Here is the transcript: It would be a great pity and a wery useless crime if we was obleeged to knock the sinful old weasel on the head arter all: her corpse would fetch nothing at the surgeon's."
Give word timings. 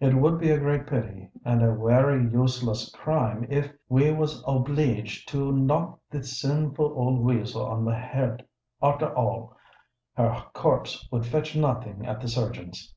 It 0.00 0.14
would 0.16 0.40
be 0.40 0.50
a 0.50 0.58
great 0.58 0.88
pity 0.88 1.30
and 1.44 1.62
a 1.62 1.72
wery 1.72 2.28
useless 2.28 2.90
crime 2.90 3.46
if 3.48 3.72
we 3.88 4.10
was 4.12 4.42
obleeged 4.44 5.28
to 5.28 5.52
knock 5.52 6.00
the 6.10 6.24
sinful 6.24 6.86
old 6.96 7.20
weasel 7.20 7.64
on 7.66 7.84
the 7.84 7.94
head 7.94 8.48
arter 8.82 9.14
all: 9.14 9.56
her 10.16 10.44
corpse 10.54 11.06
would 11.12 11.24
fetch 11.24 11.54
nothing 11.54 12.04
at 12.04 12.20
the 12.20 12.26
surgeon's." 12.26 12.96